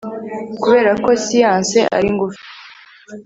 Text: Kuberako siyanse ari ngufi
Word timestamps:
Kuberako 0.61 1.09
siyanse 1.23 1.79
ari 1.97 2.09
ngufi 2.15 2.43